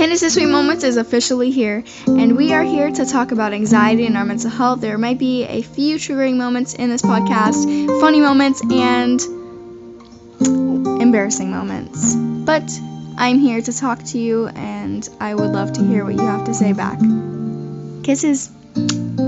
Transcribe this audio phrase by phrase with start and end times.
[0.00, 4.16] Candace's Sweet Moments is officially here, and we are here to talk about anxiety and
[4.16, 4.80] our mental health.
[4.80, 9.20] There might be a few triggering moments in this podcast, funny moments, and
[11.02, 12.14] embarrassing moments.
[12.16, 12.72] But
[13.18, 16.46] I'm here to talk to you, and I would love to hear what you have
[16.46, 16.98] to say back.
[18.02, 18.50] Kisses.